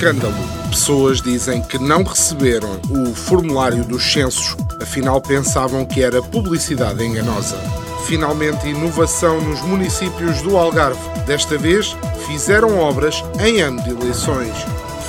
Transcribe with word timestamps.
Escândalo. 0.00 0.34
Pessoas 0.70 1.20
dizem 1.20 1.60
que 1.60 1.78
não 1.78 2.02
receberam 2.02 2.80
o 2.88 3.14
formulário 3.14 3.84
dos 3.84 4.02
censos, 4.10 4.56
afinal 4.80 5.20
pensavam 5.20 5.84
que 5.84 6.02
era 6.02 6.22
publicidade 6.22 7.04
enganosa. 7.04 7.58
Finalmente, 8.06 8.66
inovação 8.66 9.42
nos 9.42 9.60
municípios 9.60 10.40
do 10.40 10.56
Algarve. 10.56 10.98
Desta 11.26 11.58
vez, 11.58 11.94
fizeram 12.26 12.78
obras 12.78 13.22
em 13.44 13.60
ano 13.60 13.82
de 13.82 13.90
eleições. 13.90 14.54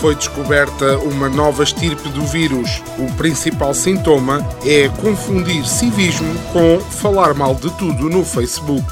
Foi 0.02 0.14
descoberta 0.14 0.98
uma 0.98 1.30
nova 1.30 1.64
estirpe 1.64 2.10
do 2.10 2.26
vírus. 2.26 2.84
O 3.00 3.10
principal 3.14 3.74
sintoma 3.74 4.46
é 4.66 4.90
confundir 5.02 5.66
civismo 5.66 6.36
com 6.52 6.82
falar 6.82 7.34
mal 7.34 7.56
de 7.56 7.72
tudo 7.78 8.10
no 8.10 8.26
Facebook. 8.26 8.92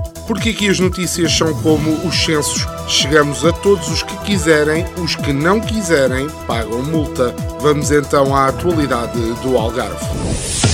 Porque 0.27 0.49
aqui 0.49 0.69
as 0.69 0.79
notícias 0.79 1.35
são 1.35 1.53
como 1.61 1.91
os 2.07 2.15
censos. 2.23 2.65
Chegamos 2.87 3.45
a 3.45 3.51
todos 3.51 3.89
os 3.89 4.03
que 4.03 4.17
quiserem, 4.19 4.85
os 4.97 5.15
que 5.15 5.33
não 5.33 5.59
quiserem 5.59 6.27
pagam 6.47 6.83
multa. 6.83 7.35
Vamos 7.59 7.91
então 7.91 8.35
à 8.35 8.47
atualidade 8.47 9.19
do 9.41 9.57
Algarve. 9.57 10.70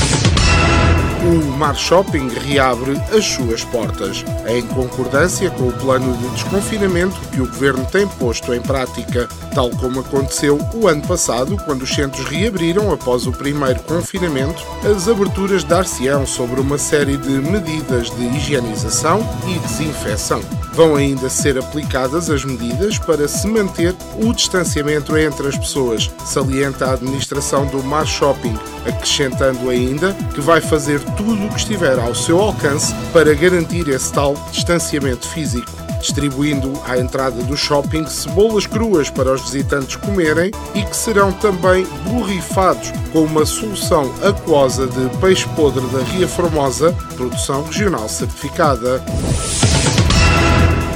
O 1.28 1.58
Mar 1.58 1.76
Shopping 1.76 2.30
reabre 2.30 2.94
as 3.14 3.26
suas 3.26 3.62
portas, 3.66 4.24
em 4.48 4.66
concordância 4.68 5.52
com 5.52 5.68
o 5.68 5.74
plano 5.74 6.16
de 6.16 6.30
desconfinamento 6.30 7.20
que 7.34 7.42
o 7.42 7.48
governo 7.48 7.86
tem 7.92 8.08
posto 8.08 8.54
em 8.54 8.62
prática, 8.62 9.28
tal 9.54 9.70
como 9.72 10.00
aconteceu 10.00 10.58
o 10.74 10.88
ano 10.88 11.06
passado, 11.06 11.58
quando 11.66 11.82
os 11.82 11.94
centros 11.94 12.26
reabriram 12.30 12.94
após 12.94 13.28
o 13.28 13.34
primeiro 13.34 13.82
confinamento. 13.82 14.64
As 14.90 15.10
aberturas 15.10 15.66
dar-se-ão 15.66 16.26
sobre 16.26 16.62
uma 16.62 16.78
série 16.78 17.18
de 17.18 17.30
medidas 17.30 18.10
de 18.10 18.24
higienização 18.24 19.20
e 19.50 19.60
desinfecção. 19.68 20.40
Vão 20.72 20.96
ainda 20.96 21.28
ser 21.30 21.58
aplicadas 21.58 22.30
as 22.30 22.46
medidas 22.46 23.00
para 23.00 23.28
se 23.28 23.48
manter 23.48 23.94
o 24.24 24.32
distanciamento 24.32 25.18
entre 25.18 25.48
as 25.48 25.58
pessoas, 25.58 26.10
salienta 26.24 26.86
a 26.86 26.94
administração 26.94 27.66
do 27.66 27.84
Mar 27.84 28.06
Shopping, 28.06 28.56
acrescentando 28.86 29.70
ainda 29.70 30.14
que 30.34 30.40
vai 30.40 30.62
fazer 30.62 31.02
tudo 31.18 31.46
o 31.46 31.50
que 31.50 31.58
estiver 31.58 32.00
ao 32.00 32.16
seu 32.16 32.40
alcance 32.40 32.94
para 33.12 33.34
garantir 33.34 33.90
esse 33.90 34.14
tal 34.14 34.36
distanciamento 34.52 35.28
físico, 35.28 35.70
distribuindo 36.00 36.72
à 36.86 36.98
entrada 36.98 37.44
do 37.44 37.58
shopping 37.58 38.06
cebolas 38.06 38.68
cruas 38.68 39.10
para 39.10 39.34
os 39.34 39.42
visitantes 39.42 39.96
comerem 39.96 40.52
e 40.76 40.84
que 40.84 40.96
serão 40.96 41.32
também 41.34 41.86
borrifados 42.06 42.92
com 43.12 43.24
uma 43.24 43.46
solução 43.46 44.14
aquosa 44.24 44.88
de 44.88 45.10
peixe 45.18 45.48
podre 45.56 45.86
da 45.88 46.04
Ria 46.04 46.28
Formosa, 46.28 46.94
produção 47.16 47.64
regional 47.64 48.08
certificada. 48.08 49.04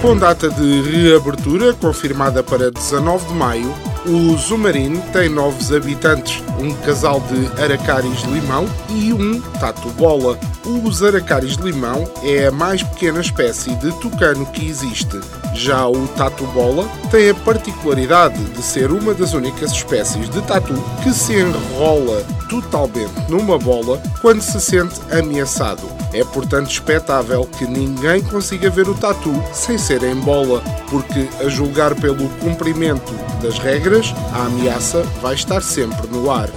Com 0.01 0.17
data 0.17 0.49
de 0.49 0.81
reabertura 0.81 1.73
confirmada 1.73 2.41
para 2.41 2.71
19 2.71 3.27
de 3.27 3.33
maio, 3.35 3.71
o 4.07 4.35
Zumarino 4.35 4.99
tem 5.13 5.29
novos 5.29 5.71
habitantes, 5.71 6.41
um 6.59 6.73
casal 6.77 7.21
de 7.21 7.61
aracaris 7.61 8.23
limão 8.23 8.65
e 8.89 9.13
um 9.13 9.39
tatu-bola. 9.59 10.39
Os 10.65 11.03
aracaris 11.03 11.53
limão 11.53 12.11
é 12.23 12.47
a 12.47 12.51
mais 12.51 12.81
pequena 12.81 13.21
espécie 13.21 13.75
de 13.75 13.91
tucano 13.99 14.43
que 14.47 14.67
existe. 14.67 15.19
Já 15.53 15.87
o 15.87 16.07
tatu-bola 16.07 16.89
tem 17.11 17.29
a 17.29 17.35
particularidade 17.35 18.43
de 18.43 18.61
ser 18.63 18.91
uma 18.91 19.13
das 19.13 19.33
únicas 19.33 19.71
espécies 19.71 20.27
de 20.31 20.41
tatu 20.41 20.73
que 21.03 21.13
se 21.13 21.33
enrola 21.33 22.25
totalmente 22.51 23.13
numa 23.29 23.57
bola 23.57 24.01
quando 24.21 24.41
se 24.41 24.59
sente 24.59 24.99
ameaçado. 25.09 25.87
É 26.13 26.21
portanto 26.25 26.69
expectável 26.69 27.45
que 27.57 27.65
ninguém 27.65 28.21
consiga 28.21 28.69
ver 28.69 28.89
o 28.89 28.93
tatu 28.93 29.31
sem 29.53 29.77
ser 29.77 30.03
em 30.03 30.15
bola, 30.15 30.61
porque 30.89 31.29
a 31.39 31.47
julgar 31.47 31.95
pelo 31.95 32.27
cumprimento 32.39 33.13
das 33.41 33.57
regras, 33.57 34.13
a 34.33 34.47
ameaça 34.47 35.01
vai 35.21 35.33
estar 35.33 35.63
sempre 35.63 36.07
no 36.07 36.29
ar. 36.29 36.49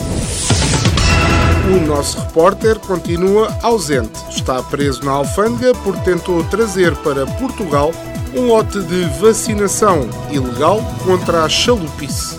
O 1.73 1.87
nosso 1.87 2.19
repórter 2.19 2.79
continua 2.81 3.57
ausente. 3.63 4.21
Está 4.29 4.61
preso 4.65 5.05
na 5.05 5.13
alfândega 5.13 5.73
porque 5.77 6.11
tentou 6.11 6.43
trazer 6.45 6.95
para 6.97 7.25
Portugal 7.25 7.93
um 8.35 8.49
lote 8.49 8.83
de 8.83 9.05
vacinação 9.21 10.09
ilegal 10.31 10.83
contra 11.05 11.45
a 11.45 11.49
chalupice. 11.49 12.37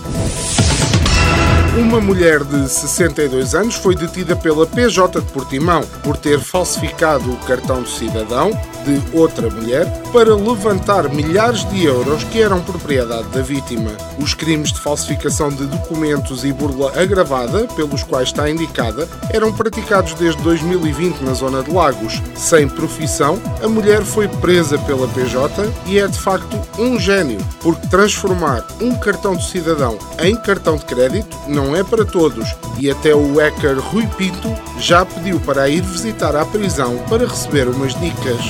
Uma 1.76 2.00
mulher 2.00 2.42
de 2.42 2.70
62 2.70 3.54
anos 3.54 3.74
foi 3.74 3.94
detida 3.94 4.34
pela 4.34 4.66
PJ 4.66 5.20
de 5.20 5.30
Portimão 5.30 5.82
por 6.02 6.16
ter 6.16 6.40
falsificado 6.40 7.30
o 7.30 7.36
cartão 7.40 7.82
de 7.82 7.90
cidadão 7.90 8.50
de 8.86 9.02
outra 9.12 9.50
mulher 9.50 9.84
para 10.12 10.34
levantar 10.34 11.08
milhares 11.12 11.68
de 11.68 11.84
euros 11.84 12.22
que 12.24 12.40
eram 12.40 12.62
propriedade 12.62 13.28
da 13.28 13.42
vítima. 13.42 13.90
Os 14.18 14.32
crimes 14.32 14.72
de 14.72 14.80
falsificação 14.80 15.50
de 15.50 15.66
documentos 15.66 16.44
e 16.44 16.52
burla 16.52 16.92
agravada, 16.98 17.66
pelos 17.74 18.04
quais 18.04 18.28
está 18.28 18.48
indicada, 18.48 19.08
eram 19.30 19.52
praticados 19.52 20.14
desde 20.14 20.40
2020 20.42 21.20
na 21.22 21.34
zona 21.34 21.62
de 21.62 21.70
Lagos. 21.70 22.22
Sem 22.36 22.68
profissão, 22.68 23.38
a 23.62 23.68
mulher 23.68 24.02
foi 24.02 24.28
presa 24.28 24.78
pela 24.78 25.08
PJ 25.08 25.70
e 25.86 25.98
é 25.98 26.06
de 26.06 26.18
facto 26.18 26.56
um 26.78 26.98
gênio, 26.98 27.40
porque 27.60 27.88
transformar 27.88 28.64
um 28.80 28.94
cartão 28.96 29.34
de 29.36 29.46
cidadão 29.48 29.98
em 30.20 30.36
cartão 30.36 30.76
de 30.76 30.84
crédito 30.84 31.36
não 31.48 31.65
é 31.74 31.82
para 31.82 32.04
todos 32.04 32.54
e 32.78 32.90
até 32.90 33.14
o 33.14 33.36
hacker 33.36 33.80
Rui 33.80 34.06
Pinto 34.18 34.54
já 34.78 35.04
pediu 35.04 35.40
para 35.40 35.68
ir 35.68 35.82
visitar 35.82 36.36
à 36.36 36.44
prisão 36.44 36.98
para 37.08 37.26
receber 37.26 37.66
umas 37.68 37.98
dicas. 37.98 38.40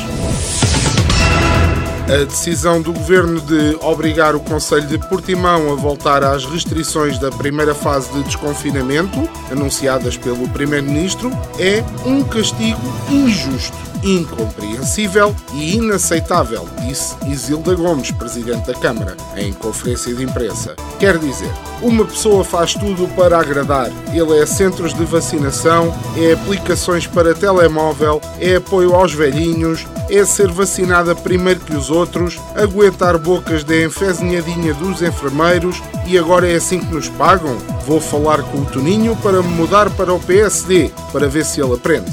A 2.05 2.25
decisão 2.25 2.81
do 2.81 2.93
governo 2.93 3.41
de 3.41 3.77
obrigar 3.81 4.37
o 4.37 4.41
Conselho 4.41 4.87
de 4.87 4.99
Portimão 5.09 5.73
a 5.73 5.75
voltar 5.75 6.23
às 6.23 6.45
restrições 6.45 7.19
da 7.19 7.31
primeira 7.31 7.75
fase 7.75 8.13
de 8.13 8.23
desconfinamento, 8.23 9.29
anunciadas 9.51 10.17
pelo 10.17 10.49
Primeiro-Ministro, 10.49 11.31
é 11.59 11.83
um 12.05 12.23
castigo 12.23 12.81
injusto 13.11 13.96
incompreensível 14.07 15.35
e 15.53 15.77
inaceitável, 15.77 16.69
disse 16.87 17.17
Isilda 17.27 17.75
Gomes, 17.75 18.13
presidente 18.13 18.67
da 18.67 18.75
Câmara, 18.75 19.17
em 19.37 19.53
conferência 19.53 20.15
de 20.15 20.23
imprensa. 20.23 20.77
Quer 21.01 21.19
dizer, 21.19 21.51
uma 21.83 22.05
pessoa 22.05 22.45
faz 22.45 22.75
tudo 22.75 23.09
para 23.17 23.39
agradar. 23.39 23.91
Ele 24.13 24.39
é 24.39 24.47
centros 24.47 24.95
de 24.95 25.05
vacinação, 25.05 25.93
é 26.17 26.33
aplicações 26.33 27.07
para 27.07 27.35
telemóvel, 27.35 28.21
é 28.41 28.57
apoio 28.57 28.95
aos 28.95 29.13
velhinhos, 29.13 29.85
é 30.09 30.25
ser 30.25 30.53
vacinada 30.53 31.15
primeiro 31.15 31.61
que 31.61 31.75
os 31.75 31.91
outros, 31.91 32.39
aguentar 32.55 33.19
bocas 33.19 33.65
da 33.65 33.77
enfezinhadinha 33.83 34.73
dos 34.75 35.03
enfermeiros 35.03 35.83
e 36.07 36.17
agora 36.17 36.49
é 36.49 36.55
assim 36.55 36.79
que 36.79 36.95
nos 36.95 37.09
pagam? 37.09 37.59
Vou 37.85 38.01
falar 38.01 38.43
com 38.43 38.59
o 38.59 38.65
Toninho 38.67 39.17
para 39.17 39.43
me 39.43 39.49
mudar 39.49 39.91
para 39.91 40.15
o 40.15 40.21
PSD, 40.21 40.93
para 41.13 41.29
ver 41.29 41.45
se 41.45 41.61
ele 41.61 41.75
aprende. 41.75 42.11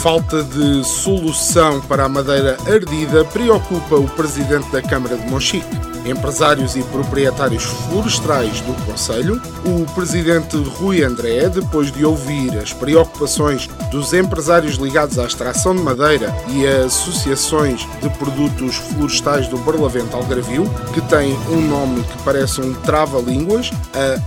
Falta 0.00 0.44
de 0.44 0.84
solução 0.84 1.80
para 1.80 2.04
a 2.04 2.08
madeira 2.08 2.56
ardida 2.66 3.24
preocupa 3.24 3.96
o 3.96 4.08
presidente 4.08 4.70
da 4.70 4.80
Câmara 4.80 5.16
de 5.16 5.28
Monchique 5.28 5.87
empresários 6.08 6.76
e 6.76 6.82
proprietários 6.82 7.64
florestais 7.64 8.60
do 8.60 8.74
Conselho, 8.84 9.40
o 9.64 9.84
presidente 9.94 10.56
Rui 10.56 11.02
André, 11.02 11.48
depois 11.48 11.92
de 11.92 12.04
ouvir 12.04 12.56
as 12.58 12.72
preocupações 12.72 13.68
dos 13.90 14.12
empresários 14.12 14.76
ligados 14.76 15.18
à 15.18 15.24
extração 15.24 15.74
de 15.74 15.82
madeira 15.82 16.34
e 16.48 16.66
associações 16.66 17.86
de 18.00 18.08
produtos 18.10 18.76
florestais 18.76 19.48
do 19.48 19.58
Barlavento 19.58 20.16
Algarvio, 20.16 20.64
que 20.94 21.00
tem 21.02 21.32
um 21.50 21.60
nome 21.60 22.02
que 22.02 22.22
parece 22.22 22.60
um 22.60 22.74
trava-línguas, 22.74 23.70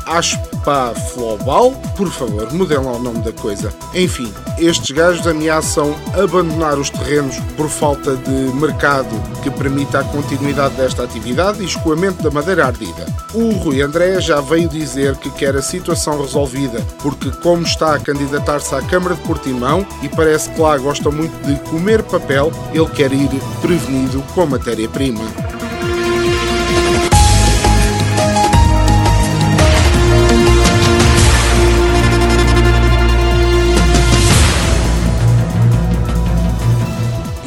a 0.05 0.17
Aspa 0.17 0.93
Flobal, 1.13 1.71
por 1.95 2.09
favor, 2.11 2.51
mudem 2.53 2.77
lá 2.77 2.91
o 2.91 2.99
nome 2.99 3.19
da 3.19 3.31
coisa. 3.31 3.73
Enfim, 3.93 4.31
estes 4.57 4.91
gajos 4.91 5.25
ameaçam 5.25 5.95
abandonar 6.13 6.77
os 6.77 6.89
terrenos 6.89 7.37
por 7.55 7.69
falta 7.69 8.15
de 8.15 8.31
mercado 8.55 9.09
que 9.41 9.49
permita 9.49 9.99
a 9.99 10.03
continuidade 10.03 10.75
desta 10.75 11.03
atividade 11.03 11.63
escoamento 11.71 12.21
da 12.21 12.29
madeira 12.29 12.65
ardida. 12.65 13.05
O 13.33 13.51
Rui 13.51 13.81
André 13.81 14.19
já 14.19 14.41
veio 14.41 14.67
dizer 14.67 15.15
que 15.17 15.29
quer 15.31 15.55
a 15.55 15.61
situação 15.61 16.21
resolvida, 16.21 16.85
porque 17.01 17.31
como 17.41 17.63
está 17.63 17.95
a 17.95 17.99
candidatar-se 17.99 18.73
à 18.75 18.81
Câmara 18.81 19.15
de 19.15 19.21
Portimão 19.21 19.85
e 20.01 20.09
parece 20.09 20.49
que 20.49 20.59
lá 20.59 20.77
gosta 20.77 21.09
muito 21.09 21.33
de 21.45 21.55
comer 21.69 22.03
papel, 22.03 22.51
ele 22.73 22.89
quer 22.89 23.11
ir 23.11 23.29
prevenido 23.61 24.21
com 24.33 24.45
matéria-prima. 24.45 25.21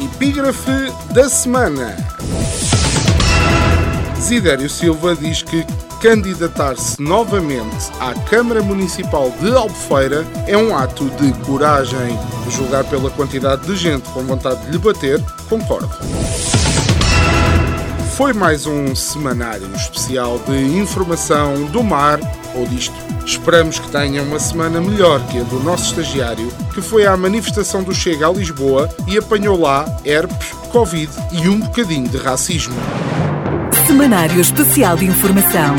Epígrafe 0.01 0.91
da 1.13 1.29
semana. 1.29 1.95
Desidério 4.27 4.67
Silva 4.67 5.15
diz 5.15 5.43
que 5.43 5.63
candidatar-se 6.01 6.99
novamente 6.99 7.91
à 7.99 8.11
Câmara 8.27 8.59
Municipal 8.59 9.29
de 9.39 9.55
Albufeira 9.55 10.25
é 10.47 10.57
um 10.57 10.75
ato 10.75 11.05
de 11.11 11.31
coragem. 11.45 12.17
Julgar 12.49 12.83
pela 12.85 13.11
quantidade 13.11 13.67
de 13.67 13.75
gente 13.75 14.09
com 14.09 14.23
vontade 14.23 14.65
de 14.65 14.71
lhe 14.71 14.79
bater, 14.79 15.21
concordo. 15.47 15.91
Foi 18.17 18.33
mais 18.33 18.65
um 18.65 18.95
semanário 18.95 19.67
especial 19.75 20.39
de 20.39 20.57
informação 20.75 21.65
do 21.65 21.83
mar 21.83 22.19
ou 22.55 22.65
disto. 22.65 22.95
Esperamos 23.27 23.77
que 23.77 23.91
tenha 23.91 24.23
uma 24.23 24.39
semana 24.39 24.81
melhor 24.81 25.23
que 25.27 25.39
a 25.39 25.43
do 25.43 25.59
nosso 25.59 25.91
estagiário, 25.91 26.51
que 26.73 26.81
foi 26.81 27.05
à 27.05 27.15
manifestação 27.15 27.83
do 27.83 27.93
Chega 27.93 28.27
a 28.27 28.31
Lisboa 28.31 28.89
e 29.07 29.19
apanhou 29.19 29.61
lá 29.61 29.85
herpes, 30.03 30.51
Covid 30.71 31.11
e 31.31 31.47
um 31.47 31.59
bocadinho 31.59 32.09
de 32.09 32.17
racismo. 32.17 32.73
Semanário 33.87 34.41
Especial 34.41 34.97
de 34.97 35.05
Informação. 35.05 35.75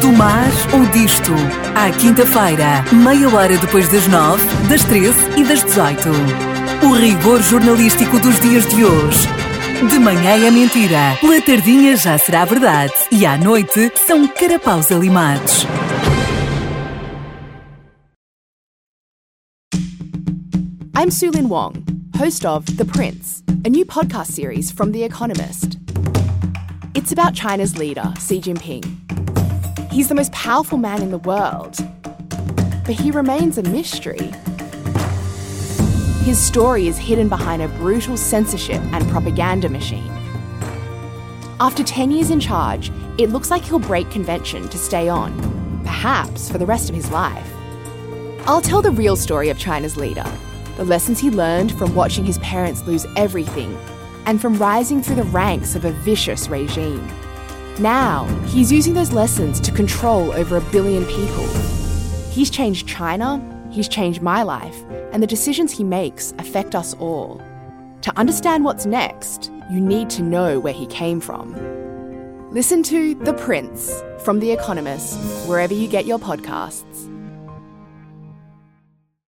Do 0.00 0.12
mar 0.12 0.50
ou 0.72 0.84
disto. 0.86 1.32
À 1.74 1.88
quinta-feira, 1.90 2.84
meia 2.92 3.28
hora 3.28 3.56
depois 3.56 3.88
das 3.92 4.08
nove, 4.08 4.44
das 4.68 4.82
treze 4.84 5.20
e 5.36 5.44
das 5.44 5.62
dezoito. 5.62 6.08
O 6.82 6.92
rigor 6.92 7.40
jornalístico 7.42 8.18
dos 8.18 8.40
dias 8.40 8.66
de 8.66 8.84
hoje. 8.84 9.28
De 9.88 9.98
manhã 10.00 10.46
é 10.46 10.50
mentira, 10.50 11.16
pela 11.20 11.40
tardinha 11.40 11.96
já 11.96 12.18
será 12.18 12.44
verdade 12.44 12.92
e 13.12 13.24
à 13.24 13.38
noite 13.38 13.92
são 14.04 14.26
carapaus 14.26 14.90
alimados. 14.90 15.64
I'm 20.96 21.10
Sulin 21.10 21.48
Wong, 21.48 21.84
host 22.18 22.44
of 22.44 22.64
The 22.76 22.84
Prince, 22.84 23.42
a 23.64 23.68
new 23.68 23.84
podcast 23.86 24.32
series 24.32 24.72
from 24.72 24.90
The 24.90 25.04
Economist. 25.04 25.83
It's 26.96 27.10
about 27.10 27.34
China's 27.34 27.76
leader, 27.76 28.14
Xi 28.20 28.40
Jinping. 28.40 28.84
He's 29.90 30.06
the 30.06 30.14
most 30.14 30.30
powerful 30.30 30.78
man 30.78 31.02
in 31.02 31.10
the 31.10 31.18
world, 31.18 31.76
but 32.86 32.94
he 32.94 33.10
remains 33.10 33.58
a 33.58 33.64
mystery. 33.64 34.30
His 36.22 36.38
story 36.38 36.86
is 36.86 36.96
hidden 36.96 37.28
behind 37.28 37.62
a 37.62 37.68
brutal 37.68 38.16
censorship 38.16 38.80
and 38.92 39.08
propaganda 39.08 39.68
machine. 39.68 40.08
After 41.58 41.82
10 41.82 42.12
years 42.12 42.30
in 42.30 42.38
charge, 42.38 42.92
it 43.18 43.30
looks 43.30 43.50
like 43.50 43.64
he'll 43.64 43.80
break 43.80 44.08
convention 44.12 44.68
to 44.68 44.78
stay 44.78 45.08
on, 45.08 45.36
perhaps 45.82 46.48
for 46.48 46.58
the 46.58 46.66
rest 46.66 46.88
of 46.90 46.94
his 46.94 47.10
life. 47.10 47.52
I'll 48.46 48.60
tell 48.60 48.82
the 48.82 48.92
real 48.92 49.16
story 49.16 49.48
of 49.48 49.58
China's 49.58 49.96
leader, 49.96 50.24
the 50.76 50.84
lessons 50.84 51.18
he 51.18 51.30
learned 51.30 51.76
from 51.76 51.92
watching 51.96 52.24
his 52.24 52.38
parents 52.38 52.86
lose 52.86 53.04
everything 53.16 53.76
and 54.26 54.40
from 54.40 54.58
rising 54.58 55.02
through 55.02 55.16
the 55.16 55.24
ranks 55.24 55.74
of 55.74 55.84
a 55.84 55.92
vicious 55.92 56.48
regime. 56.48 57.06
Now, 57.78 58.24
he's 58.46 58.70
using 58.70 58.94
those 58.94 59.12
lessons 59.12 59.60
to 59.60 59.72
control 59.72 60.32
over 60.32 60.56
a 60.56 60.70
billion 60.72 61.04
people. 61.06 61.46
He's 62.30 62.50
changed 62.50 62.86
China, 62.86 63.40
he's 63.70 63.88
changed 63.88 64.22
my 64.22 64.42
life, 64.42 64.76
and 65.12 65.22
the 65.22 65.26
decisions 65.26 65.72
he 65.72 65.84
makes 65.84 66.32
affect 66.38 66.74
us 66.74 66.94
all. 66.94 67.42
To 68.02 68.18
understand 68.18 68.64
what's 68.64 68.86
next, 68.86 69.50
you 69.70 69.80
need 69.80 70.10
to 70.10 70.22
know 70.22 70.60
where 70.60 70.74
he 70.74 70.86
came 70.86 71.20
from. 71.20 71.54
Listen 72.52 72.82
to 72.84 73.14
The 73.14 73.34
Prince 73.34 74.02
from 74.20 74.38
The 74.38 74.52
Economist, 74.52 75.18
wherever 75.48 75.74
you 75.74 75.88
get 75.88 76.06
your 76.06 76.18
podcasts. 76.18 77.13